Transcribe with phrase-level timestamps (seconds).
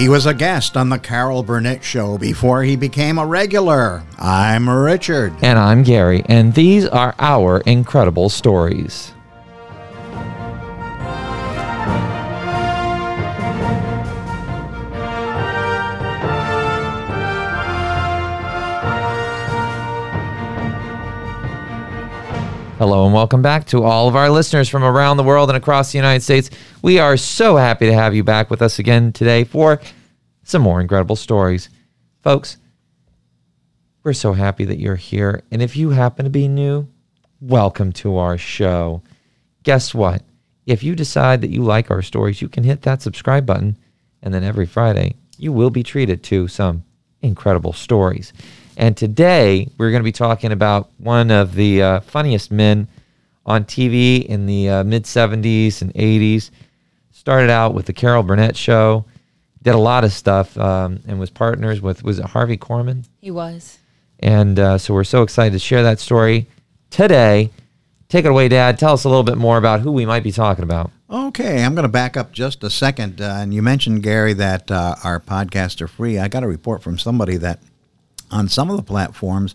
[0.00, 4.02] He was a guest on the Carol Burnett Show before he became a regular.
[4.18, 5.34] I'm Richard.
[5.42, 9.12] And I'm Gary, and these are our incredible stories.
[22.80, 25.92] Hello and welcome back to all of our listeners from around the world and across
[25.92, 26.48] the United States.
[26.80, 29.82] We are so happy to have you back with us again today for
[30.44, 31.68] some more incredible stories.
[32.22, 32.56] Folks,
[34.02, 35.42] we're so happy that you're here.
[35.50, 36.88] And if you happen to be new,
[37.38, 39.02] welcome to our show.
[39.62, 40.22] Guess what?
[40.64, 43.76] If you decide that you like our stories, you can hit that subscribe button.
[44.22, 46.84] And then every Friday, you will be treated to some
[47.20, 48.32] incredible stories.
[48.80, 52.88] And today we're going to be talking about one of the uh, funniest men
[53.44, 56.50] on TV in the uh, mid 70s and 80s.
[57.10, 59.04] Started out with the Carol Burnett Show,
[59.62, 63.06] did a lot of stuff, um, and was partners with was it Harvey Korman?
[63.20, 63.76] He was.
[64.18, 66.46] And uh, so we're so excited to share that story
[66.88, 67.50] today.
[68.08, 68.78] Take it away, Dad.
[68.78, 70.90] Tell us a little bit more about who we might be talking about.
[71.10, 73.20] Okay, I'm going to back up just a second.
[73.20, 76.18] Uh, and you mentioned, Gary, that uh, our podcasts are free.
[76.18, 77.60] I got a report from somebody that
[78.30, 79.54] on some of the platforms,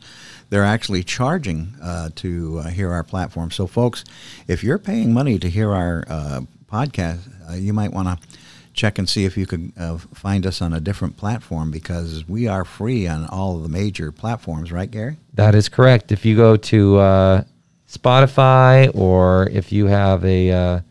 [0.50, 3.52] they're actually charging uh, to uh, hear our platform.
[3.52, 4.04] So, folks,
[4.48, 8.28] if you're paying money to hear our uh, podcast, uh, you might want to
[8.73, 12.48] check and see if you could uh, find us on a different platform because we
[12.48, 15.18] are free on all of the major platforms, right, Gary?
[15.34, 16.12] That is correct.
[16.12, 17.44] If you go to uh,
[17.90, 20.84] Spotify or if you have a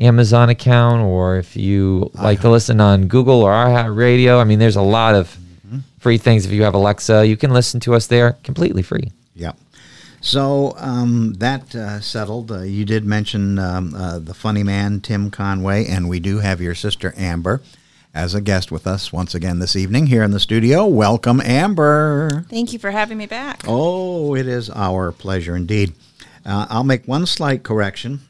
[0.00, 4.58] Amazon account or if you like to listen on Google or our radio, I mean,
[4.58, 5.36] there's a lot of
[5.98, 6.46] free things.
[6.46, 9.12] If you have Alexa, you can listen to us there completely free.
[9.34, 9.56] Yep.
[10.20, 12.52] So um, that uh, settled.
[12.52, 16.60] Uh, you did mention um, uh, the funny man, Tim Conway, and we do have
[16.60, 17.62] your sister, Amber,
[18.12, 20.86] as a guest with us once again this evening here in the studio.
[20.86, 22.44] Welcome, Amber.
[22.50, 23.62] Thank you for having me back.
[23.66, 25.94] Oh, it is our pleasure indeed.
[26.44, 28.20] Uh, I'll make one slight correction.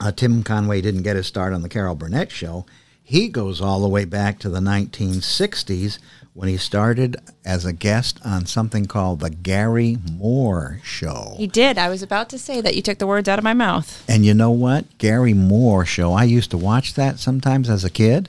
[0.00, 2.66] Uh, Tim Conway didn't get his start on the Carol Burnett show.
[3.02, 5.98] He goes all the way back to the 1960s
[6.34, 11.34] when he started as a guest on something called the Garry Moore Show.
[11.36, 11.78] He did.
[11.78, 14.04] I was about to say that you took the words out of my mouth.
[14.08, 14.98] And you know what?
[14.98, 16.12] Garry Moore Show.
[16.12, 18.28] I used to watch that sometimes as a kid.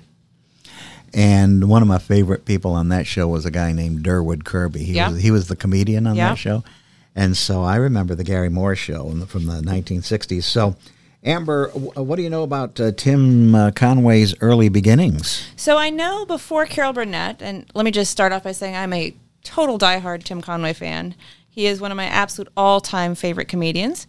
[1.16, 4.84] And one of my favorite people on that show was a guy named Durward Kirby.
[4.84, 5.10] He, yeah.
[5.10, 6.30] was, he was the comedian on yeah.
[6.30, 6.64] that show.
[7.16, 10.44] And so I remember the Garry Moore Show from the 1960s.
[10.44, 10.76] So
[11.26, 15.48] Amber, what do you know about uh, Tim uh, Conway's early beginnings?
[15.56, 18.94] So I know before Carol Burnett, and let me just start off by saying I'm
[18.94, 21.16] a total diehard Tim Conway fan.
[21.50, 24.06] He is one of my absolute all-time favorite comedians.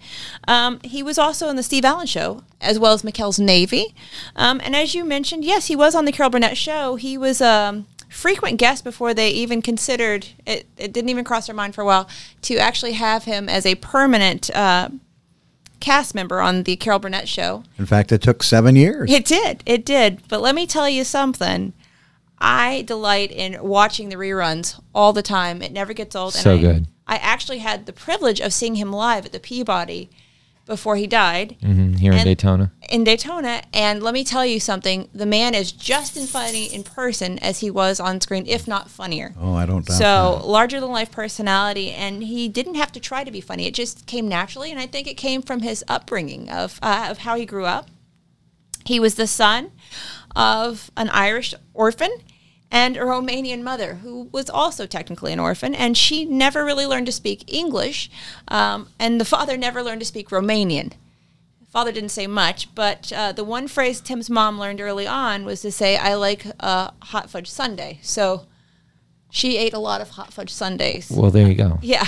[0.47, 3.95] Um, he was also in the Steve Allen Show, as well as McHale's Navy.
[4.35, 6.97] Um, and as you mentioned, yes, he was on the Carol Burnett Show.
[6.97, 10.67] He was a um, frequent guest before they even considered it.
[10.77, 12.09] It didn't even cross their mind for a while
[12.43, 14.89] to actually have him as a permanent uh,
[15.81, 17.65] cast member on the Carol Burnett show.
[17.79, 19.11] In fact, it took seven years.
[19.11, 19.63] It did.
[19.67, 20.27] It did.
[20.29, 21.73] But let me tell you something.
[22.39, 25.63] I delight in watching the reruns all the time.
[25.63, 26.35] It never gets old.
[26.35, 26.87] So and I, good.
[27.07, 30.11] I actually had the privilege of seeing him live at the Peabody
[30.67, 31.57] before he died.
[31.63, 32.73] Mm-hmm, here in Daytona.
[32.91, 33.63] In Daytona.
[33.73, 37.61] And let me tell you something the man is just as funny in person as
[37.61, 39.33] he was on screen, if not funnier.
[39.41, 40.47] Oh, I don't doubt So, that.
[40.47, 41.93] larger than life personality.
[41.93, 44.71] And he didn't have to try to be funny, it just came naturally.
[44.71, 47.89] And I think it came from his upbringing of, uh, of how he grew up.
[48.85, 49.71] He was the son
[50.35, 52.11] of an Irish orphan
[52.71, 57.07] and a Romanian mother who was also technically an orphan, and she never really learned
[57.07, 58.11] to speak English,
[58.49, 60.93] um, and the father never learned to speak Romanian.
[61.69, 65.61] Father didn't say much, but uh, the one phrase Tim's mom learned early on was
[65.63, 68.47] to say, "I like a hot fudge sundae." So
[69.31, 71.11] she ate a lot of hot fudge sundaes.
[71.11, 71.79] Well, there you go.
[71.83, 72.07] Yeah.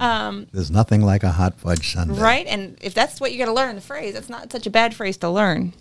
[0.00, 2.20] Um, There's nothing like a hot fudge sundae.
[2.20, 4.70] Right, and if that's what you got to learn, the phrase, that's not such a
[4.70, 5.72] bad phrase to learn.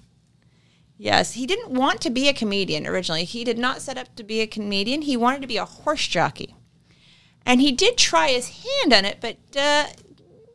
[0.98, 3.26] Yes, he didn't want to be a comedian originally.
[3.26, 5.02] He did not set up to be a comedian.
[5.02, 6.56] He wanted to be a horse jockey.
[7.46, 9.88] And he did try his hand on it, but uh,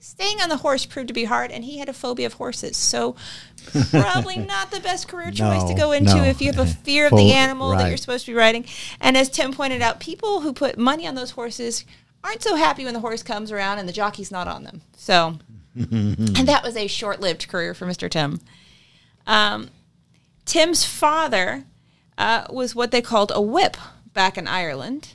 [0.01, 2.77] staying on the horse proved to be hard, and he had a phobia of horses.
[2.77, 3.15] So,
[3.91, 6.25] probably not the best career choice no, to go into no.
[6.25, 7.79] if you have a fear of the animal right.
[7.79, 8.65] that you're supposed to be riding.
[9.01, 11.85] And as Tim pointed out, people who put money on those horses
[12.25, 14.83] aren't so happy when the horse comes around and the jockey's not on them.
[14.97, 15.39] So,
[15.75, 18.11] and that was a short lived career for Mr.
[18.11, 18.41] Tim.
[19.27, 19.71] Um,
[20.45, 21.65] Tim's father
[22.19, 23.77] uh, was what they called a whip
[24.13, 25.15] back in Ireland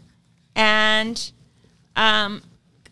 [0.55, 1.31] and
[1.95, 2.43] um,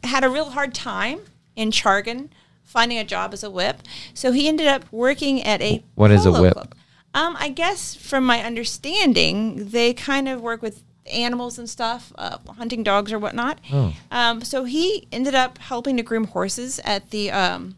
[0.04, 1.22] had a real hard time
[1.56, 2.30] in Chagrin
[2.64, 3.82] finding a job as a whip.
[4.14, 6.54] So he ended up working at a what is a whip?
[6.54, 6.76] Club.
[7.14, 12.38] Um, I guess from my understanding, they kind of work with animals and stuff, uh,
[12.58, 13.60] hunting dogs or whatnot.
[13.72, 13.94] Oh.
[14.10, 17.76] Um, so he ended up helping to groom horses at the um,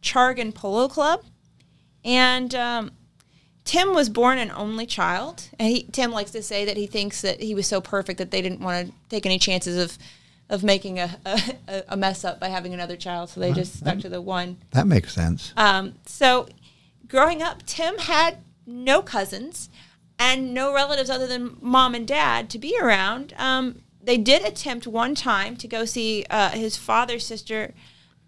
[0.00, 1.24] Chagrin Polo Club,
[2.04, 2.92] and um,
[3.66, 5.50] Tim was born an only child.
[5.58, 8.30] And he, Tim likes to say that he thinks that he was so perfect that
[8.30, 9.98] they didn't want to take any chances of
[10.48, 13.98] of making a, a, a mess up by having another child, so they just stuck
[13.98, 14.56] to the one.
[14.70, 15.52] That makes sense.
[15.56, 16.48] Um, so,
[17.08, 19.68] growing up, Tim had no cousins
[20.20, 23.34] and no relatives other than mom and dad to be around.
[23.36, 27.74] Um, they did attempt one time to go see uh, his father's sister.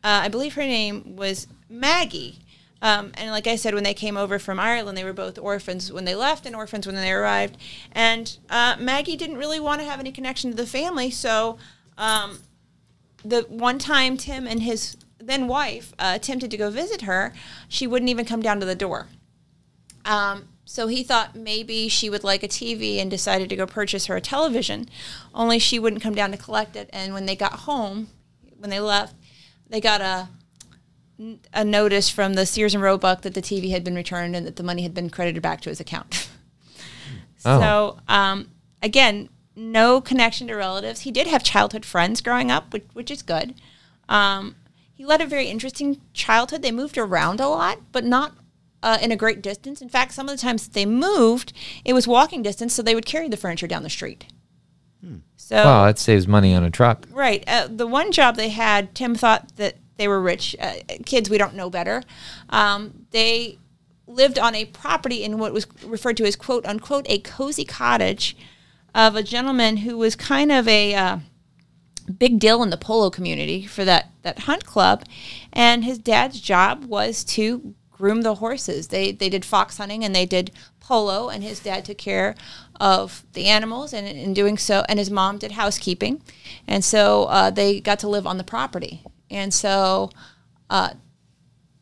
[0.03, 2.41] Uh, I believe her name was Maggie.
[2.81, 5.93] Um, and like I said, when they came over from Ireland, they were both orphans
[5.93, 7.57] when they left and orphans when they arrived.
[7.93, 11.59] And uh, Maggie didn't really want to have any connection to the family, so
[11.97, 12.39] um,
[13.25, 17.33] the one time Tim and his then wife uh, attempted to go visit her,
[17.69, 19.09] she wouldn't even come down to the door.
[20.05, 24.07] Um, so he thought maybe she would like a TV and decided to go purchase
[24.07, 24.89] her a television.
[25.35, 26.89] Only she wouldn't come down to collect it.
[26.93, 28.09] And when they got home,
[28.59, 29.15] when they left,
[29.69, 30.29] they got a
[31.53, 34.57] a notice from the Sears and Roebuck that the TV had been returned and that
[34.57, 36.29] the money had been credited back to his account.
[37.45, 37.61] Oh.
[37.61, 38.51] So um,
[38.83, 41.03] again, no connection to relatives.
[41.03, 43.55] He did have childhood friends growing up, which, which is good.
[44.09, 44.57] Um,
[44.93, 46.63] he led a very interesting childhood.
[46.63, 48.33] They moved around a lot, but not
[48.83, 49.81] uh, in a great distance.
[49.81, 51.53] In fact, some of the times that they moved,
[51.85, 54.27] it was walking distance, so they would carry the furniture down the street.
[55.37, 57.07] So Well, that saves money on a truck.
[57.11, 57.45] Right.
[57.47, 60.57] Uh, the one job they had, Tim thought that they were rich.
[60.59, 60.75] Uh,
[61.05, 62.03] kids, we don't know better.
[62.49, 63.59] Um, they
[64.07, 68.37] lived on a property in what was referred to as quote unquote a cozy cottage
[68.95, 71.19] of a gentleman who was kind of a uh,
[72.19, 75.05] big deal in the polo community for that, that hunt club.
[75.53, 78.89] And his dad's job was to groom the horses.
[78.89, 82.35] They, they did fox hunting and they did polo, and his dad took care
[82.81, 86.23] of the animals and in doing so, and his mom did housekeeping.
[86.67, 89.03] And so uh, they got to live on the property.
[89.31, 90.11] And so
[90.71, 90.91] uh,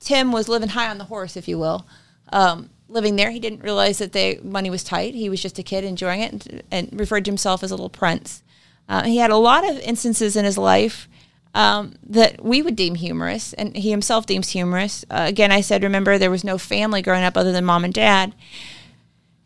[0.01, 1.87] Tim was living high on the horse, if you will.
[2.33, 5.15] Um, living there, he didn't realize that the money was tight.
[5.15, 7.89] He was just a kid enjoying it and, and referred to himself as a little
[7.91, 8.43] prince.
[8.89, 11.09] Uh, he had a lot of instances in his life
[11.55, 15.05] um, that we would deem humorous, and he himself deems humorous.
[15.11, 17.95] Uh, again, I said, remember, there was no family growing up other than mom and
[17.95, 18.35] dad.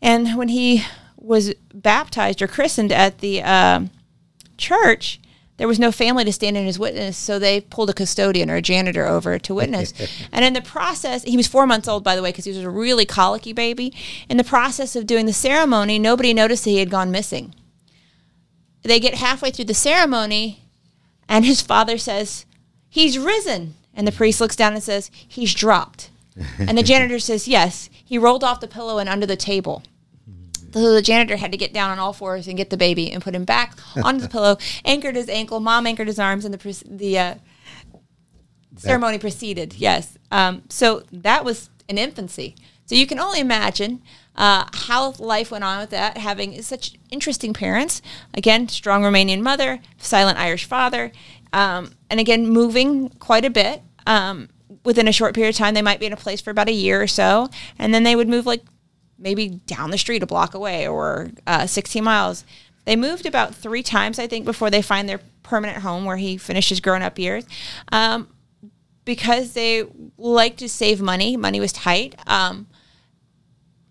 [0.01, 0.83] And when he
[1.15, 3.91] was baptized or christened at the um
[4.57, 5.19] church,
[5.61, 8.55] there was no family to stand in as witness, so they pulled a custodian or
[8.55, 9.93] a janitor over to witness.
[10.31, 12.63] and in the process, he was four months old, by the way, because he was
[12.63, 13.93] a really colicky baby.
[14.27, 17.53] In the process of doing the ceremony, nobody noticed that he had gone missing.
[18.81, 20.63] They get halfway through the ceremony,
[21.29, 22.47] and his father says,
[22.89, 23.75] He's risen.
[23.93, 26.09] And the priest looks down and says, He's dropped.
[26.57, 29.83] and the janitor says, Yes, he rolled off the pillow and under the table.
[30.73, 33.21] So the janitor had to get down on all fours and get the baby and
[33.21, 36.83] put him back onto the pillow, anchored his ankle, mom anchored his arms, and the
[36.89, 37.35] the uh,
[38.77, 39.75] ceremony proceeded.
[39.75, 40.17] Yes.
[40.31, 42.55] Um, so that was an infancy.
[42.85, 44.01] So you can only imagine
[44.35, 48.01] uh, how life went on with that, having such interesting parents.
[48.33, 51.11] Again, strong Romanian mother, silent Irish father,
[51.53, 53.81] um, and again, moving quite a bit.
[54.05, 54.49] Um,
[54.83, 56.73] within a short period of time, they might be in a place for about a
[56.73, 58.63] year or so, and then they would move like
[59.21, 62.43] maybe down the street a block away or uh, 16 miles.
[62.85, 66.37] They moved about three times, I think, before they find their permanent home where he
[66.37, 67.45] finished his grown up years.
[67.91, 68.27] Um,
[69.05, 69.85] because they
[70.17, 72.15] like to save money, money was tight.
[72.27, 72.67] Um,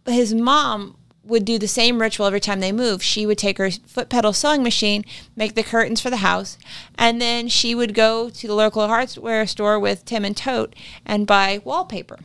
[0.07, 3.03] his mom would do the same ritual every time they moved.
[3.03, 5.05] She would take her foot pedal sewing machine,
[5.37, 6.59] make the curtains for the house,
[6.97, 10.75] and then she would go to the local hardware store with Tim and Tote
[11.07, 12.19] and buy wallpaper.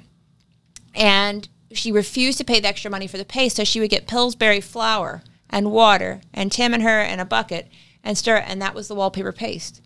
[0.94, 1.48] And
[1.78, 4.62] she refused to pay the extra money for the paste, so she would get Pillsbury
[4.62, 7.68] flour and water and Tim and her in a bucket
[8.04, 9.82] and stir it, and that was the wallpaper paste.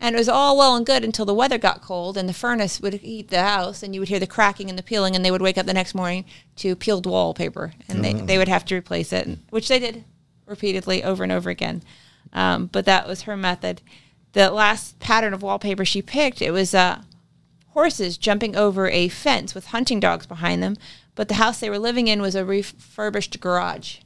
[0.00, 2.80] And it was all well and good until the weather got cold and the furnace
[2.80, 5.30] would heat the house and you would hear the cracking and the peeling and they
[5.30, 6.24] would wake up the next morning
[6.56, 10.04] to peeled wallpaper and they, they would have to replace it, which they did
[10.46, 11.82] repeatedly over and over again.
[12.32, 13.82] Um, but that was her method.
[14.34, 17.02] The last pattern of wallpaper she picked, it was uh,
[17.70, 20.76] horses jumping over a fence with hunting dogs behind them.
[21.18, 23.96] But the house they were living in was a refurbished garage.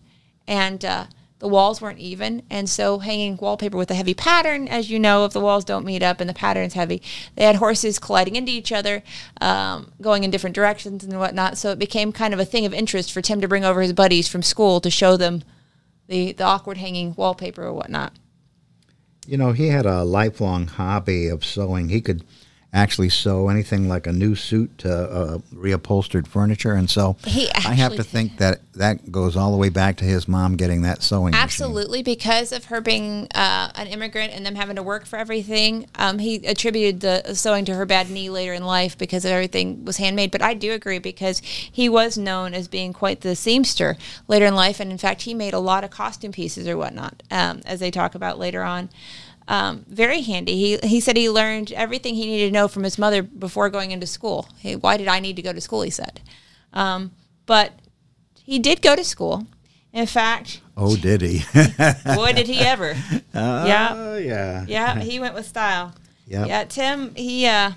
[0.47, 1.09] And uh,
[1.41, 2.43] the walls weren't even.
[2.49, 5.85] And so hanging wallpaper with a heavy pattern, as you know, if the walls don't
[5.85, 7.03] meet up and the pattern's heavy,
[7.37, 9.03] they had horses colliding into each other,
[9.43, 11.59] um, going in different directions and whatnot.
[11.59, 13.93] So it became kind of a thing of interest for Tim to bring over his
[13.93, 15.45] buddies from school to show them
[16.09, 18.15] the, the awkward hanging wallpaper or whatnot.
[19.27, 21.91] You know, he had a lifelong hobby of sewing.
[21.91, 22.25] He could
[22.73, 26.73] actually sew anything like a new suit to uh, reupholstered furniture.
[26.73, 30.27] And so I have to think that that goes all the way back to his
[30.27, 31.43] mom getting that sewing machine.
[31.43, 35.87] Absolutely, because of her being uh, an immigrant and them having to work for everything.
[35.97, 39.99] Um, he attributed the sewing to her bad knee later in life because everything was
[39.99, 40.31] handmade.
[40.31, 43.99] But I do agree because he was known as being quite the seamster
[44.29, 47.23] later in life, and in fact, he made a lot of costume pieces or whatnot,
[47.31, 48.89] um, as they talk about later on.
[49.49, 50.57] Um, very handy.
[50.57, 53.91] He he said he learned everything he needed to know from his mother before going
[53.91, 54.49] into school.
[54.59, 55.83] Hey, why did I need to go to school?
[55.83, 56.21] He said,
[56.73, 57.11] um,
[57.47, 57.73] but
[58.45, 59.47] he did go to school.
[59.93, 61.41] In fact, Oh, did he?
[62.15, 62.95] Boy, did he ever!
[63.35, 64.65] yeah, Oh, yeah.
[64.67, 65.93] yeah, he went with style.
[66.29, 66.49] Yep.
[66.49, 67.73] Yeah, Tim, he uh,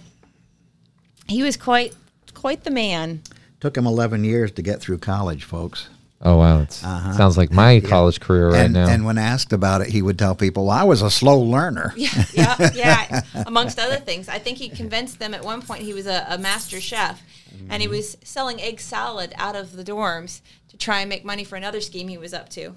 [1.28, 1.94] he was quite
[2.34, 3.22] quite the man.
[3.60, 5.90] Took him 11 years to get through college, folks.
[6.22, 8.88] Oh wow, it sounds like my college career right and, now.
[8.88, 11.94] and when asked about it, he would tell people, well, I was a slow learner.
[11.98, 13.22] Yeah, yeah, yeah.
[13.46, 16.38] Amongst other things, I think he convinced them at one point he was a, a
[16.38, 17.22] master chef,
[17.70, 21.44] and he was selling egg salad out of the dorms to try and make money
[21.44, 22.76] for another scheme he was up to.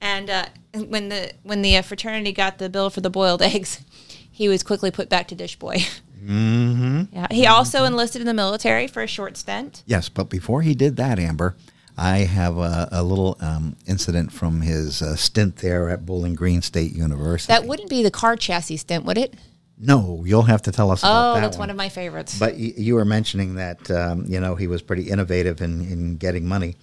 [0.00, 3.84] And uh, when the when the uh, fraternity got the bill for the boiled eggs,
[4.30, 5.78] he was quickly put back to dish boy.
[6.24, 7.02] Mm-hmm.
[7.12, 9.82] Yeah, he also enlisted in the military for a short stint.
[9.86, 11.56] Yes, but before he did that, Amber,
[11.98, 16.62] I have a, a little um, incident from his uh, stint there at Bowling Green
[16.62, 17.52] State University.
[17.52, 19.34] That wouldn't be the car chassis stint, would it?
[19.80, 21.68] no, you'll have to tell us about Oh, that that's one.
[21.68, 22.36] one of my favorites.
[22.36, 26.16] But y- you were mentioning that um, you know he was pretty innovative in, in
[26.16, 26.74] getting money,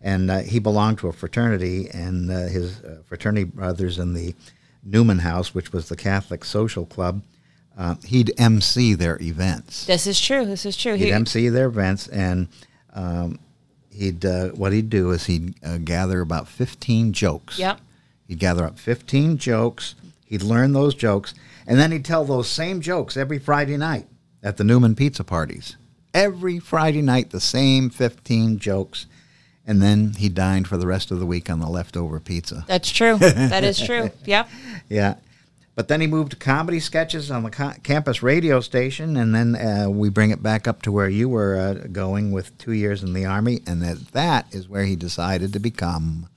[0.00, 4.34] and uh, he belonged to a fraternity, and uh, his uh, fraternity brothers in the
[4.84, 7.22] Newman House, which was the Catholic social club,
[7.76, 9.86] uh, he'd MC their events.
[9.86, 10.44] this is true.
[10.46, 10.94] This is true.
[10.94, 12.46] He'd He- MC their events, and
[12.92, 13.40] um,
[13.94, 17.58] he'd uh, what he'd do is he'd uh, gather about fifteen jokes.
[17.58, 17.80] Yep.
[18.28, 19.94] He'd gather up fifteen jokes.
[20.24, 21.34] He'd learn those jokes,
[21.66, 24.06] and then he'd tell those same jokes every Friday night
[24.42, 25.76] at the Newman pizza parties.
[26.12, 29.06] Every Friday night, the same fifteen jokes,
[29.66, 32.64] and then he dined for the rest of the week on the leftover pizza.
[32.66, 33.16] That's true.
[33.18, 34.10] that is true.
[34.24, 34.48] Yep.
[34.88, 35.14] Yeah.
[35.76, 39.56] But then he moved to comedy sketches on the co- campus radio station, and then
[39.56, 43.02] uh, we bring it back up to where you were uh, going with two years
[43.02, 46.28] in the army, and that that is where he decided to become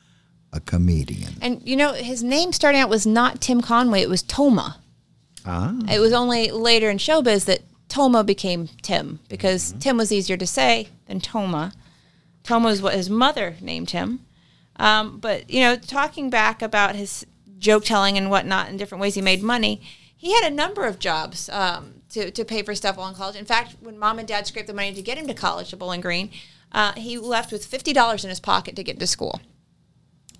[0.51, 1.34] a comedian.
[1.41, 4.77] And you know, his name starting out was not Tim Conway; it was Toma.
[5.46, 9.79] Ah, It was only later in showbiz that Toma became Tim because Mm-hmm.
[9.79, 11.74] Tim was easier to say than Toma.
[12.44, 14.22] Toma is what his mother named him.
[14.77, 17.25] Um, but you know, talking back about his
[17.58, 19.82] joke telling and whatnot and different ways he made money,
[20.16, 23.36] he had a number of jobs um, to to pay for stuff while in college.
[23.36, 25.78] In fact, when mom and dad scraped the money to get him to college to
[25.78, 26.32] Bowling Green,
[26.72, 29.40] uh, he left with fifty dollars in his pocket to get to school.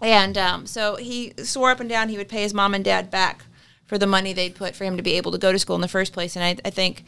[0.02, 3.10] And um, so he swore up and down he would pay his mom and dad
[3.10, 3.46] back
[3.86, 5.82] for the money they'd put for him to be able to go to school in
[5.82, 6.36] the first place.
[6.36, 7.04] And I, I think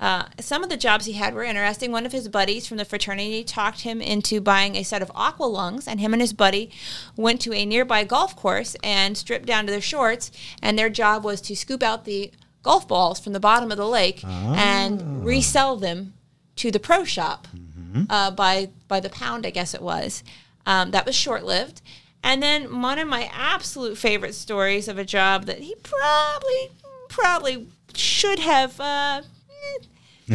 [0.00, 1.92] uh, some of the jobs he had were interesting.
[1.92, 5.44] One of his buddies from the fraternity talked him into buying a set of aqua
[5.44, 6.70] lungs, and him and his buddy
[7.16, 10.30] went to a nearby golf course and stripped down to their shorts.
[10.62, 13.86] And their job was to scoop out the golf balls from the bottom of the
[13.88, 16.14] lake and resell them
[16.56, 17.46] to the pro shop
[18.08, 20.22] uh, by by the pound, I guess it was.
[20.66, 21.82] Um, that was short lived.
[22.22, 26.70] And then one of my absolute favorite stories of a job that he probably
[27.08, 29.22] probably should have uh,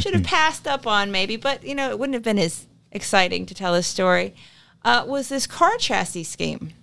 [0.01, 3.45] should have passed up on maybe, but you know it wouldn't have been as exciting
[3.45, 4.35] to tell his story.
[4.83, 6.73] Uh, was this car chassis scheme?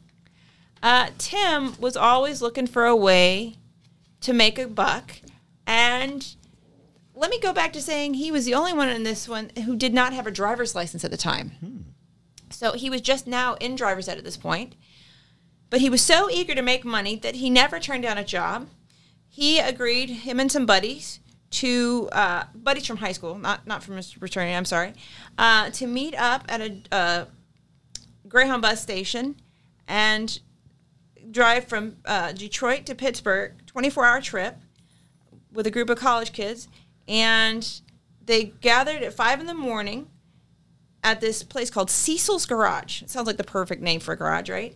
[0.82, 3.56] Uh, Tim was always looking for a way
[4.20, 5.20] to make a buck,
[5.66, 6.34] and
[7.14, 9.76] let me go back to saying he was the only one in this one who
[9.76, 11.52] did not have a driver's license at the time.
[12.50, 14.74] So he was just now in driver's ed at this point.
[15.70, 18.68] But he was so eager to make money that he never turned down a job.
[19.28, 21.20] He agreed, him and some buddies,
[21.52, 24.54] to uh, buddies from high school, not not from fraternity.
[24.54, 24.94] I'm sorry,
[25.38, 27.24] uh, to meet up at a uh,
[28.28, 29.36] Greyhound bus station
[29.86, 30.40] and
[31.30, 34.56] drive from uh, Detroit to Pittsburgh, 24 hour trip
[35.52, 36.68] with a group of college kids,
[37.06, 37.80] and
[38.24, 40.08] they gathered at five in the morning
[41.04, 43.02] at this place called Cecil's Garage.
[43.02, 44.74] It sounds like the perfect name for a garage, right?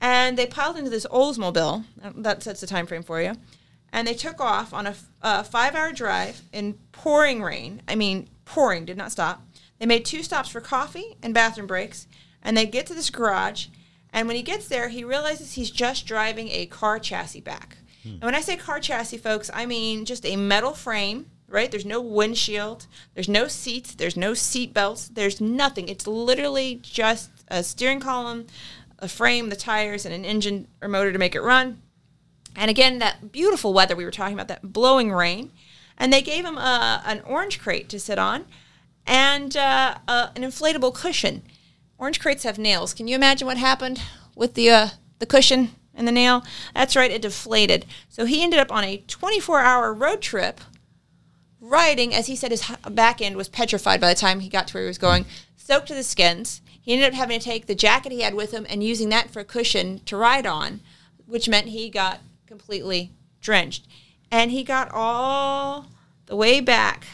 [0.00, 1.84] And they piled into this Oldsmobile.
[2.16, 3.34] That sets the time frame for you.
[3.92, 4.86] And they took off on
[5.22, 7.82] a five-hour drive in pouring rain.
[7.88, 9.42] I mean, pouring did not stop.
[9.78, 12.06] They made two stops for coffee and bathroom breaks,
[12.42, 13.66] and they get to this garage.
[14.12, 17.78] And when he gets there, he realizes he's just driving a car chassis back.
[18.02, 18.14] Hmm.
[18.14, 21.70] And when I say car chassis, folks, I mean just a metal frame, right?
[21.70, 25.88] There's no windshield, there's no seats, there's no seat belts, there's nothing.
[25.88, 28.46] It's literally just a steering column,
[28.98, 31.82] a frame, the tires, and an engine or motor to make it run.
[32.56, 35.52] And again, that beautiful weather we were talking about, that blowing rain.
[35.96, 38.46] and they gave him a, an orange crate to sit on
[39.06, 41.42] and uh, an inflatable cushion.
[41.98, 42.94] Orange crates have nails.
[42.94, 44.00] Can you imagine what happened
[44.34, 44.88] with the uh,
[45.18, 46.42] the cushion and the nail?
[46.74, 47.84] That's right, it deflated.
[48.08, 50.60] So he ended up on a 24 hour road trip
[51.60, 54.74] riding, as he said, his back end was petrified by the time he got to
[54.74, 55.26] where he was going,
[55.56, 56.62] soaked to the skins.
[56.80, 59.30] He ended up having to take the jacket he had with him and using that
[59.30, 60.80] for a cushion to ride on,
[61.26, 63.86] which meant he got completely drenched.
[64.32, 65.86] And he got all
[66.26, 67.06] the way back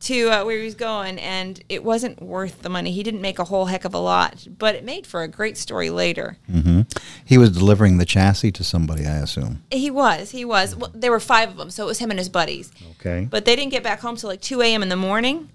[0.00, 2.92] to uh, where he was going, and it wasn't worth the money.
[2.92, 5.56] He didn't make a whole heck of a lot, but it made for a great
[5.56, 6.36] story later.
[6.50, 6.82] Mm-hmm.
[7.24, 9.64] He was delivering the chassis to somebody, I assume.
[9.70, 10.76] He was, he was.
[10.76, 12.70] Well, there were five of them, so it was him and his buddies.
[13.00, 13.26] Okay.
[13.30, 14.82] But they didn't get back home till like 2 a.m.
[14.82, 15.48] in the morning.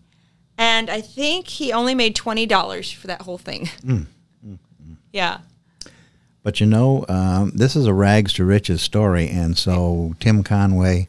[0.58, 3.66] And I think he only made $20 for that whole thing.
[3.86, 4.02] mm-hmm
[5.12, 5.40] Yeah.
[6.50, 11.08] But you know, um, this is a rags to riches story, and so Tim Conway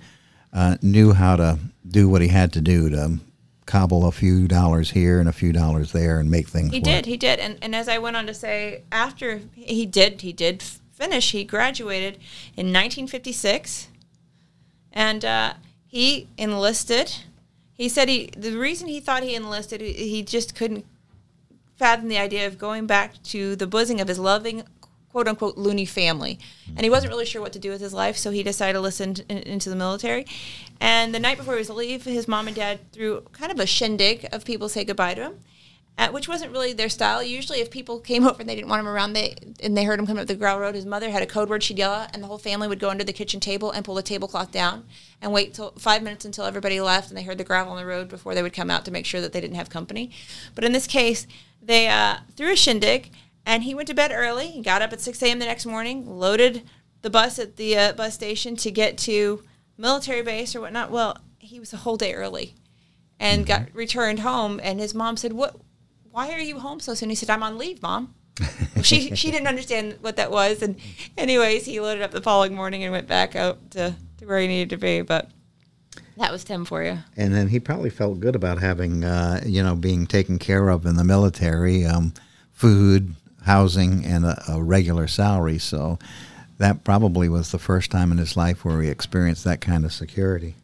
[0.53, 1.59] uh, knew how to
[1.91, 3.21] do what he had to do to
[3.65, 6.85] cobble a few dollars here and a few dollars there and make things He work.
[6.85, 7.39] did, he did.
[7.39, 11.43] And, and as I went on to say, after he did, he did finish, he
[11.43, 12.17] graduated
[12.55, 13.89] in 1956.
[14.93, 15.55] And uh,
[15.87, 17.15] he enlisted.
[17.73, 20.85] He said he, the reason he thought he enlisted, he- just couldn't
[21.77, 24.65] fathom the idea of going back to the bosom of his loving,
[25.11, 26.39] quote unquote, loony family.
[26.69, 28.81] And he wasn't really sure what to do with his life, so he decided to
[28.81, 30.27] listen t- in, into the military.
[30.81, 33.59] And the night before he was to leave, his mom and dad threw kind of
[33.59, 35.41] a shindig of people say goodbye to him.
[35.99, 37.23] Uh, which wasn't really their style.
[37.23, 39.99] Usually, if people came over and they didn't want him around, they and they heard
[39.99, 42.15] him coming up the gravel road, his mother had a code word she'd yell out,
[42.15, 44.85] and the whole family would go under the kitchen table and pull the tablecloth down
[45.21, 47.85] and wait till five minutes until everybody left and they heard the gravel on the
[47.85, 50.11] road before they would come out to make sure that they didn't have company.
[50.55, 51.27] But in this case,
[51.61, 53.11] they uh, threw a shindig,
[53.47, 54.49] and he went to bed early.
[54.49, 55.39] He got up at 6 a.m.
[55.39, 56.63] the next morning, loaded
[57.03, 59.43] the bus at the uh, bus station to get to
[59.77, 60.91] military base or whatnot.
[60.91, 62.55] Well, he was a whole day early
[63.19, 64.61] and got returned home.
[64.63, 65.57] And his mom said, "What?
[66.11, 68.15] Why are you home so soon?" He said, "I'm on leave, mom."
[68.83, 70.77] she she didn't understand what that was, and
[71.19, 74.47] anyways, he loaded up the following morning and went back out to, to where he
[74.47, 75.03] needed to be.
[75.03, 75.31] But
[76.17, 76.99] that was Tim for you.
[77.17, 80.87] And then he probably felt good about having, uh, you know, being taken care of
[80.87, 82.13] in the military, um,
[82.53, 85.59] food, housing, and a, a regular salary.
[85.59, 85.99] So
[86.59, 89.93] that probably was the first time in his life where he experienced that kind of
[89.93, 90.57] security.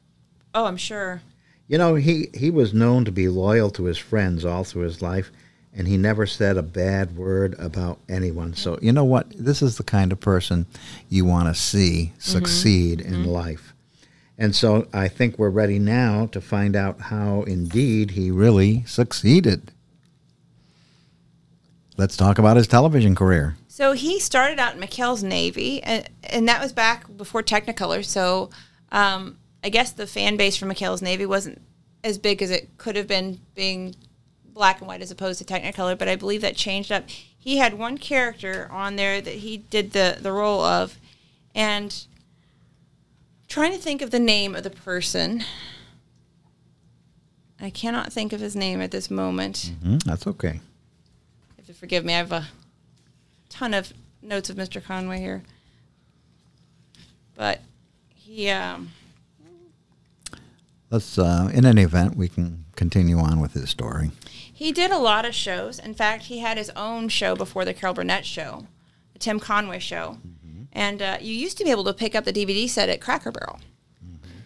[0.55, 1.23] Oh, I'm sure.
[1.69, 5.03] You know, he, he was known to be loyal to his friends all through his
[5.03, 5.33] life,
[5.75, 8.55] and he never said a bad word about anyone.
[8.55, 9.27] So, you know what?
[9.31, 10.67] This is the kind of person
[11.09, 12.21] you want to see mm-hmm.
[12.21, 13.31] succeed in mm-hmm.
[13.31, 13.73] life.
[14.39, 19.73] And so I think we're ready now to find out how indeed he really succeeded.
[21.97, 23.57] Let's talk about his television career.
[23.69, 28.05] So he started out in McHale's Navy, and, and that was back before Technicolor.
[28.05, 28.51] So
[28.93, 31.61] um, I guess the fan base for McHale's Navy wasn't
[32.05, 33.95] as big as it could have been, being
[34.45, 35.97] black and white as opposed to Technicolor.
[35.99, 37.05] But I believe that changed up.
[37.09, 40.99] He had one character on there that he did the the role of,
[41.55, 42.07] and
[43.49, 45.45] trying to think of the name of the person.
[47.61, 49.73] I cannot think of his name at this moment.
[49.83, 50.61] Hmm, that's okay.
[51.77, 52.15] You have to forgive me.
[52.15, 52.49] I have a
[53.51, 54.83] ton of notes of Mr.
[54.83, 55.43] Conway here.
[57.35, 57.61] But
[58.15, 58.93] he, um,
[60.91, 64.11] Let's, uh, in any event, we can continue on with his story.
[64.33, 65.79] he did a lot of shows.
[65.79, 68.67] In fact, he had his own show before the Carol Burnett show,
[69.13, 70.17] the Tim Conway show.
[70.73, 73.33] And uh, you used to be able to pick up the DVD set at Cracker
[73.33, 73.61] Barrel,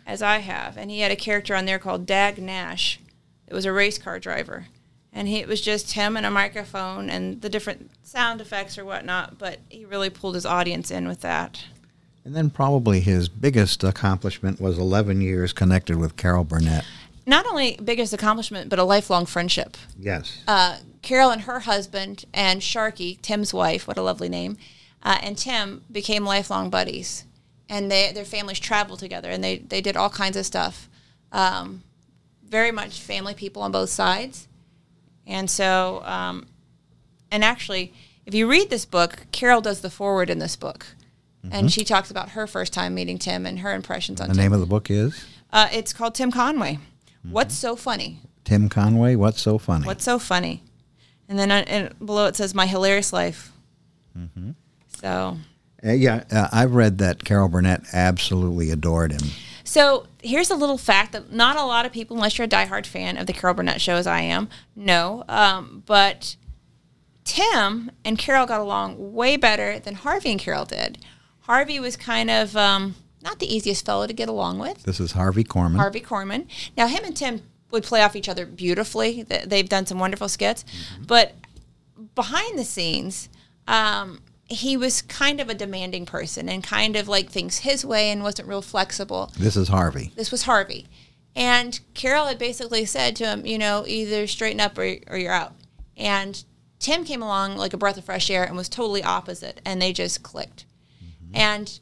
[0.07, 0.77] as I have.
[0.77, 2.99] And he had a character on there called Dag Nash.
[3.47, 4.67] It was a race car driver.
[5.13, 8.85] And he, it was just him and a microphone and the different sound effects or
[8.85, 9.39] whatnot.
[9.39, 11.65] But he really pulled his audience in with that.
[12.25, 16.85] And then probably his biggest accomplishment was 11 years connected with Carol Burnett.
[17.27, 19.77] Not only biggest accomplishment, but a lifelong friendship.
[19.99, 20.43] Yes.
[20.47, 24.59] uh, Carol and her husband and Sharky, Tim's wife, what a lovely name,
[25.03, 27.25] uh, and Tim became lifelong buddies,
[27.69, 30.89] and they their families traveled together, and they they did all kinds of stuff.
[31.33, 31.83] Um,
[32.45, 34.49] very much family people on both sides,
[35.27, 36.47] and so um,
[37.31, 37.93] and actually,
[38.27, 40.87] if you read this book, Carol does the forward in this book.
[41.51, 44.43] And she talks about her first time meeting Tim and her impressions on the Tim.
[44.43, 46.79] name of the book is uh, it's called Tim Conway.
[47.23, 48.19] What's so funny?
[48.45, 49.15] Tim Conway.
[49.17, 49.87] What's so funny?
[49.87, 50.63] What's so funny?
[51.31, 53.53] And then uh, and below it says my hilarious life.
[55.01, 55.39] So,
[55.83, 59.31] Uh, yeah, uh, I've read that Carol Burnett absolutely adored him.
[59.71, 62.87] So here's a little fact that not a lot of people, unless you're a diehard
[62.87, 65.23] fan of the Carol Burnett show, as I am, know.
[65.29, 66.35] Um, but
[67.23, 70.99] Tim and Carol got along way better than Harvey and Carol did.
[71.43, 74.83] Harvey was kind of um, not the easiest fellow to get along with.
[74.83, 75.77] This is Harvey Korman.
[75.77, 76.49] Harvey Korman.
[76.77, 79.23] Now, him and Tim would play off each other beautifully.
[79.23, 80.65] They've done some wonderful skits,
[81.07, 81.35] but
[82.17, 83.29] behind the scenes,
[83.69, 88.11] um, he was kind of a demanding person and kind of like things his way
[88.11, 89.33] and wasn't real flexible.
[89.39, 90.13] This is Harvey.
[90.17, 90.89] This was Harvey.
[91.37, 95.33] And Carol had basically said to him, you know, either straighten up or, or you're
[95.33, 95.53] out.
[95.97, 96.43] And
[96.81, 99.93] Tim came along like a breath of fresh air and was totally opposite, and they
[99.93, 100.65] just clicked.
[101.03, 101.37] Mm-hmm.
[101.37, 101.81] And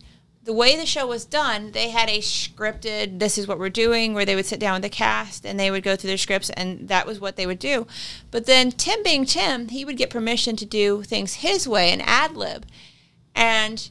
[0.48, 4.14] the way the show was done, they had a scripted, this is what we're doing,
[4.14, 6.48] where they would sit down with the cast and they would go through their scripts,
[6.48, 7.86] and that was what they would do.
[8.30, 12.00] But then Tim, being Tim, he would get permission to do things his way and
[12.00, 12.64] ad lib.
[13.34, 13.90] And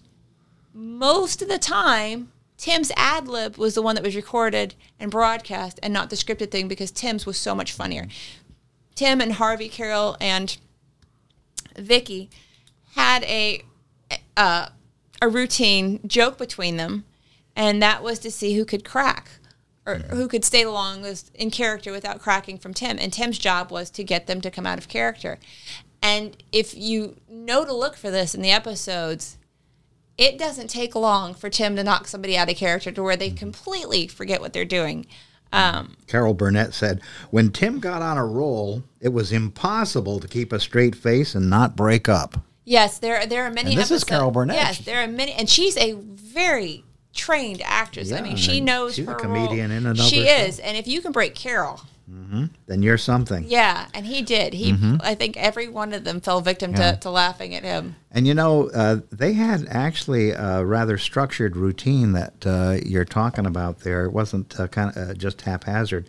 [0.73, 5.79] most of the time, Tim's ad lib was the one that was recorded and broadcast
[5.83, 8.07] and not the scripted thing because Tim's was so much funnier.
[8.95, 10.57] Tim and Harvey Carol and
[11.77, 12.31] Vicky
[12.95, 13.63] had a
[14.35, 14.69] uh,
[15.21, 17.05] a routine joke between them,
[17.55, 19.29] and that was to see who could crack
[19.85, 22.97] or who could stay along in character without cracking from Tim.
[22.99, 25.39] And Tim's job was to get them to come out of character.
[26.01, 29.37] And if you know to look for this in the episodes,
[30.17, 33.29] it doesn't take long for Tim to knock somebody out of character to where they
[33.29, 35.07] completely forget what they're doing.
[35.53, 37.01] Um, Carol Burnett said,
[37.31, 41.49] When Tim got on a roll, it was impossible to keep a straight face and
[41.49, 42.43] not break up.
[42.69, 43.69] Yes, there there are many.
[43.71, 44.57] And this is Carol Burnett.
[44.57, 48.11] Yes, there are many, and she's a very trained actress.
[48.11, 49.77] I mean, she knows she's a her comedian role.
[49.79, 50.49] in of She herself.
[50.49, 51.79] is, and if you can break Carol,
[52.67, 53.45] Then you're something.
[53.47, 54.53] yeah, and he did.
[54.53, 56.81] He, I think every one of them fell victim Mm-hmm.
[56.81, 56.91] Yeah.
[56.95, 57.95] to, to laughing at him.
[58.11, 63.45] And you know, uh, they had actually a rather structured routine that uh, you're talking
[63.45, 64.03] about there.
[64.05, 66.07] It wasn't uh, kind of uh, just haphazard.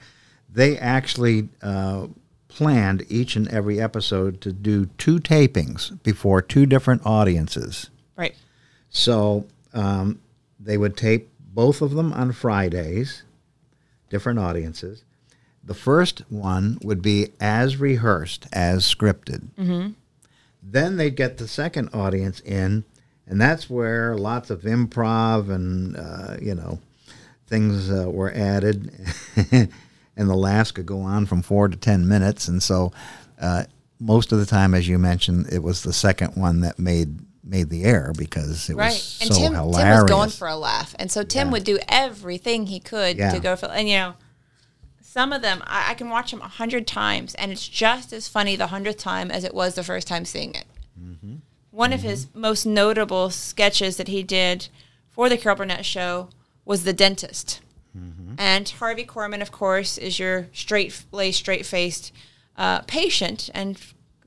[0.52, 2.08] They actually uh,
[2.48, 7.90] planned each and every episode to do two tapings before two different audiences.
[8.16, 8.34] Right.
[8.90, 10.20] So um,
[10.58, 13.22] they would tape both of them on Fridays,
[14.10, 15.04] different audiences.
[15.62, 19.48] The first one would be as rehearsed, as scripted.
[19.58, 19.90] Mm-hmm.
[20.62, 22.84] Then they'd get the second audience in,
[23.26, 26.80] and that's where lots of improv and, uh, you know,
[27.46, 28.92] things uh, were added.
[30.18, 32.46] and the last could go on from four to ten minutes.
[32.48, 32.92] And so
[33.40, 33.64] uh,
[33.98, 37.70] most of the time, as you mentioned, it was the second one that made made
[37.70, 38.88] the air because it Right.
[38.92, 39.82] was And so Tim, hilarious.
[39.96, 40.94] Tim was going for a laugh.
[40.98, 41.52] And so Tim Yeah.
[41.52, 43.32] would do everything he could Yeah.
[43.32, 44.14] to go for and you know,
[45.00, 48.28] some of them I, I can watch them a hundred times and it's just as
[48.28, 50.66] funny the hundredth time as it was the first time seeing it.
[51.00, 51.36] Mm-hmm.
[51.70, 54.68] One of his most notable sketches that he did
[55.08, 56.28] for the Carol Burnett show
[56.66, 57.60] was The Dentist.
[57.98, 58.34] Mm-hmm.
[58.38, 62.12] And Harvey Korman, of course, is your straight laced, straight faced
[62.56, 63.78] uh, patient, and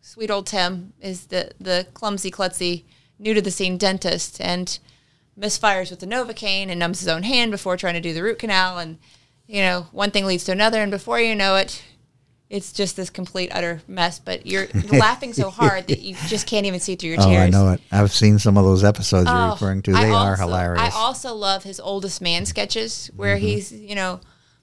[0.02, 2.84] sweet old Tim is the the clumsy, klutzy,
[3.20, 4.80] new to the scene dentist, and
[5.40, 8.40] misfires with the Novocaine and numbs his own hand before trying to do the root
[8.40, 8.98] canal, and
[9.48, 11.84] you know one thing leads to another, and before you know it,
[12.52, 14.20] it's just this complete utter mess.
[14.20, 17.28] But you're laughing so hard that you just can't even see through your tears.
[17.30, 17.40] Oh.
[17.40, 17.82] I know it.
[17.92, 19.94] I've seen some of those episodes you're Oh, referring to.
[19.94, 20.82] They are hilarious.
[20.94, 23.46] I also love his oldest man sketches where Mm-hmm.
[23.46, 24.20] he's, you know,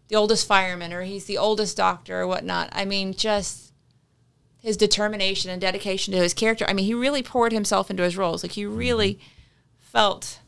[0.08, 2.68] the oldest fireman or he's the oldest doctor or whatnot.
[2.72, 3.72] I mean, just
[4.60, 6.66] his determination and dedication to his character.
[6.68, 8.42] I mean, he really poured himself into his roles.
[8.44, 8.76] Like, he Mm-hmm.
[8.76, 9.18] really
[9.80, 10.40] felt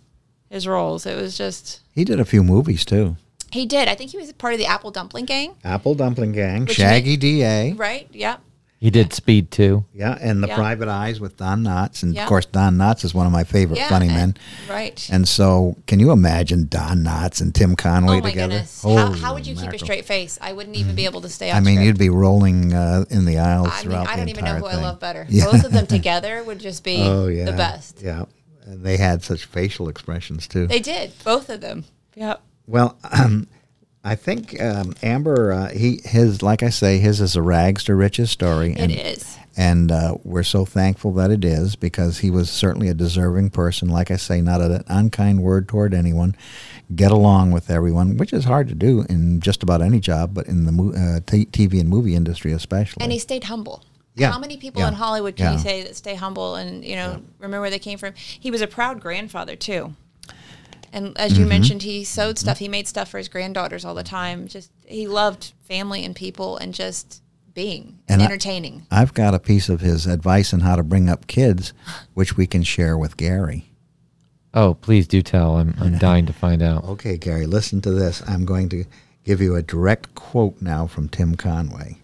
[0.50, 1.06] his roles.
[1.06, 3.16] It was just, he did a few movies too.
[3.52, 3.88] He did.
[3.88, 7.16] I think he was part of the Apple Dumpling Gang, Apple Dumpling Gang, Which Shaggy
[7.16, 8.08] DA, right?
[8.12, 8.36] Yeah.
[8.78, 9.84] He did Speed too.
[9.92, 10.54] yeah, and The Yeah.
[10.56, 12.22] Private Eyes with Don Knotts, and Yeah.
[12.22, 13.90] of course Don Knotts is one of my favorite Yeah.
[13.90, 14.36] funny and- men.
[14.70, 15.06] Right.
[15.12, 18.52] And so, can you imagine Don Knotts and Tim Conway oh my together?
[18.54, 18.82] goodness.
[18.82, 20.38] How, how would you keep a straight face?
[20.40, 21.86] I wouldn't even be able to stay on I mean, script.
[21.88, 24.70] you'd be rolling uh, in the aisles I mean, throughout I don't even know entire
[24.72, 25.26] who I love better.
[25.28, 25.44] Yeah.
[25.44, 27.98] Both of them together would just be Oh yeah, the best.
[28.02, 28.24] Yeah,
[28.64, 30.66] and they had such facial expressions too.
[30.66, 31.84] They did, both of them.
[32.14, 32.40] Yep.
[32.70, 33.48] Well, um,
[34.04, 37.94] I think um, Amber, uh, he his like I say, his is a rags to
[37.94, 38.72] riches story.
[38.72, 39.36] It and, is.
[39.56, 43.88] and uh, we're so thankful that it is because he was certainly a deserving person.
[43.88, 46.36] Like I say, not an unkind word toward anyone.
[46.94, 50.46] Get along with everyone, which is hard to do in just about any job, but
[50.46, 53.02] in the uh, t- TV and movie industry especially.
[53.02, 53.84] And he stayed humble.
[54.14, 54.30] Yeah.
[54.32, 54.88] How many people Yeah.
[54.88, 57.98] in Hollywood can you say that stay humble and you know remember where they came
[57.98, 58.14] from?
[58.14, 59.94] He was a proud grandfather too.
[60.92, 61.40] And as Mm-hmm.
[61.42, 62.58] you mentioned, he sewed stuff.
[62.58, 64.48] He made stuff for his granddaughters all the time.
[64.48, 67.22] Just he loved family and people and just
[67.54, 68.86] being and, And I- entertaining.
[68.90, 71.72] I've got a piece of his advice on how to bring up kids,
[72.14, 73.66] which we can share with Gary.
[74.52, 75.58] Oh, please do tell.
[75.58, 76.84] I'm, I'm dying to find out.
[76.84, 78.20] Okay, Gary, listen to this.
[78.26, 78.84] I'm going to
[79.22, 81.98] give you a direct quote now from Tim Conway.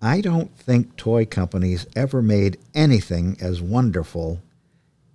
[0.00, 4.40] I don't think toy companies ever made anything as wonderful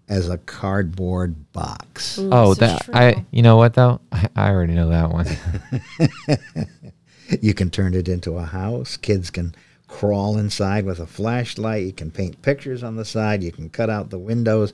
[0.07, 2.17] as a cardboard box.
[2.19, 2.93] Ooh, Oh, so that true.
[2.93, 3.25] I.
[3.31, 4.01] You know what though?
[4.11, 5.27] I, I already know that one.
[7.41, 8.97] You can turn it into a house.
[8.97, 9.55] Kids can
[9.87, 11.83] crawl inside with a flashlight.
[11.85, 13.41] You can paint pictures on the side.
[13.41, 14.73] You can cut out the windows.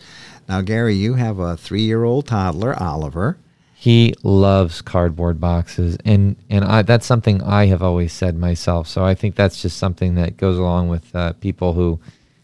[0.49, 3.37] Now, Gary, you have a three year old toddler, Oliver.
[3.73, 8.87] He loves cardboard boxes, and and I, that's something I have always said myself.
[8.87, 11.99] So I think that's just something that goes along with uh, people who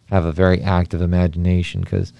[0.10, 2.12] have a very active imagination because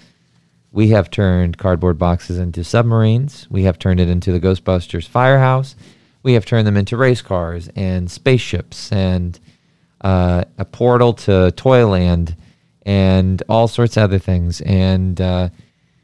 [0.72, 3.46] we have turned cardboard boxes into submarines.
[3.50, 5.76] We have turned it into the Ghostbusters firehouse.
[6.22, 9.38] We have turned them into race cars and spaceships and
[10.02, 12.36] uh, a portal to Toyland
[12.84, 14.60] and all sorts of other things.
[14.60, 15.48] And uh,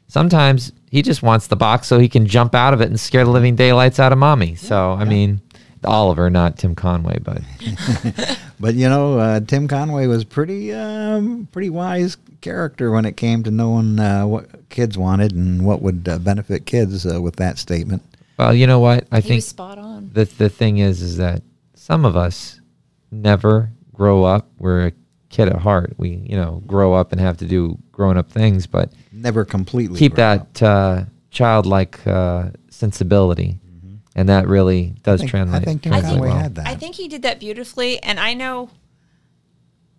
[0.07, 3.25] sometimes he just wants the box so he can jump out of it and scare
[3.25, 4.55] the living daylights out of mommy.
[4.55, 5.41] So, I mean,
[5.83, 7.41] Oliver, not Tim Conway, but
[8.59, 12.17] But you know, uh, Tim Conway was pretty, um, pretty wise
[12.49, 16.65] character when it came to knowing uh, what kids wanted and what would uh, benefit
[16.67, 18.03] kids uh, with that statement.
[18.37, 19.07] well, you know what?
[19.11, 20.11] I he think was spot on.
[20.13, 21.41] the the thing is is that
[21.73, 22.61] some of us
[23.11, 24.47] never grow up.
[24.59, 24.91] We're a
[25.29, 25.93] kid at heart.
[25.97, 29.97] We you know grow up and have to do grown up things, but Never completely
[29.97, 33.57] keep that uh, childlike uh, sensibility,
[34.15, 35.63] and that really does I think- I translate.
[35.65, 36.37] think Tim translate Conway well.
[36.39, 36.67] had that.
[36.67, 38.69] I think he did that beautifully, and I know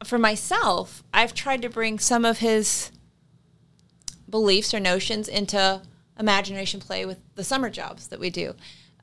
[0.05, 2.91] for myself, I've tried to bring some of his
[4.29, 5.83] beliefs or notions into
[6.19, 8.55] imagination play with the summer jobs that we do.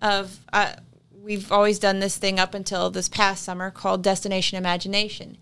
[0.01, 0.73] Of uh,
[1.11, 5.37] we've always done this thing up until this past summer called Destination Imagination,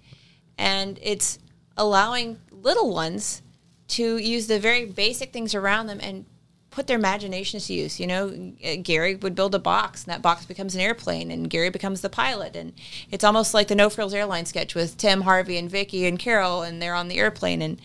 [0.57, 1.39] and it's
[1.75, 3.41] allowing little ones
[3.89, 6.25] to use the very basic things around them and
[6.71, 7.99] put their imaginations to use.
[7.99, 11.49] You know, uh, Gary would build a box, and that box becomes an airplane, and
[11.49, 12.55] Gary becomes the pilot.
[12.55, 12.73] And
[13.11, 16.63] it's almost like the No Frills Airline sketch with Tim, Harvey, and Vicky and Carol,
[16.63, 17.61] and they're on the airplane.
[17.61, 17.79] And,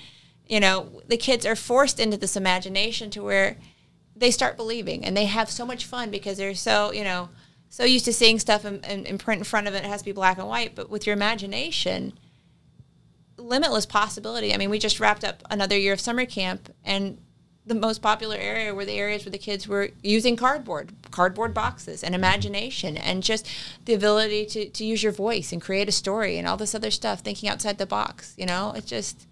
[0.46, 3.59] you know, the kids are forced into this imagination to where
[4.14, 7.29] they start believing, and they have so much fun because they're so, you know,
[7.68, 9.85] so used to seeing stuff in, in, in print in front of it.
[9.85, 10.77] It has to be black and white.
[10.77, 12.12] But with your imagination,
[13.37, 14.55] limitless possibility.
[14.55, 17.18] I mean, we just wrapped up another year of summer camp, and
[17.66, 22.05] the most popular area were the areas where the kids were using cardboard, cardboard boxes,
[22.05, 23.48] and imagination, and just
[23.87, 26.92] the ability to, to use your voice and create a story and all this other
[26.92, 28.35] stuff, thinking outside the box.
[28.38, 29.26] You know, it's just,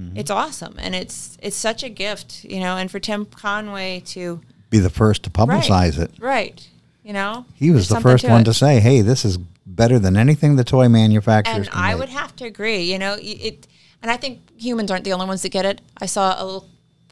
[0.00, 0.18] mm-hmm.
[0.18, 2.44] it's awesome, and it's it's such a gift.
[2.44, 6.10] You know, and for Tim Conway to Be the first to publicize it.
[6.20, 6.68] right,
[7.02, 8.44] you know, He was the first one it.
[8.44, 12.08] to say, "Hey, this is better than anything the toy manufacturers and I make." would
[12.10, 12.82] have to agree.
[12.82, 13.66] You know, it,
[14.02, 15.80] and I think humans aren't the only ones that get it.
[16.02, 16.68] I saw a little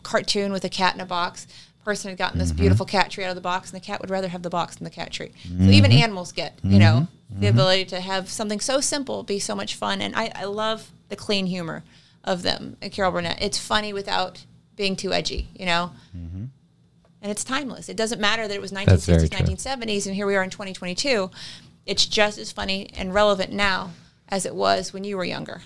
[0.07, 1.47] cartoon with a cat in a box.
[1.85, 2.59] Person had gotten this Mm-hmm.
[2.63, 4.77] beautiful cat tree out of the box, and the cat would rather have the box
[4.77, 5.31] than the cat tree.
[5.47, 7.41] So even animals get, you know, Mm-hmm.
[7.41, 10.01] the ability to have something so simple be so much fun.
[10.01, 11.83] And I, I love the clean humor
[12.25, 12.77] of them.
[12.81, 14.45] And Carol Burnett, it's funny without
[14.77, 15.91] being too edgy, you know.
[16.17, 16.45] Mm-hmm.
[17.23, 17.89] And it's timeless.
[17.89, 21.31] It doesn't matter that it was 1960s, 1970s, and here we are in 2022.
[21.85, 23.91] It's just as funny and relevant now
[24.29, 25.63] as it was when you were younger.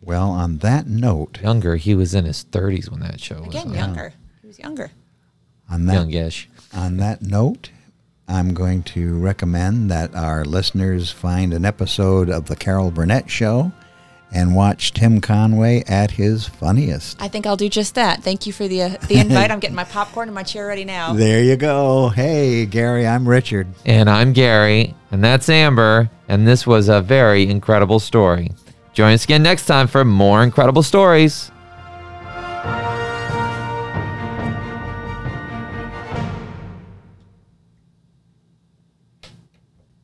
[0.00, 3.68] Well, on that note, Younger, he was in his 30s when that show was Again,
[3.68, 3.74] on.
[3.74, 4.12] younger.
[4.40, 4.90] He was younger.
[5.70, 6.48] on that Youngish.
[6.74, 7.70] on that note,
[8.26, 13.72] I'm going to recommend that our listeners find an episode of the Carol Burnett Show
[14.32, 17.20] and watch Tim Conway at his funniest.
[17.20, 18.22] I think I'll do just that.
[18.22, 19.50] Thank you for the uh, the invite.
[19.50, 21.12] I'm getting my popcorn and my chair ready now.
[21.12, 22.08] There you go.
[22.10, 23.66] Hey, Gary, I'm Richard.
[23.84, 28.52] And I'm Gary, and that's Amber, and this was a very incredible story.
[29.00, 31.50] Join us again next time for more incredible stories.